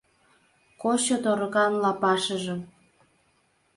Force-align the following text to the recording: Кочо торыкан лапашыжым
Кочо 0.81 1.15
торыкан 1.23 1.73
лапашыжым 1.83 2.59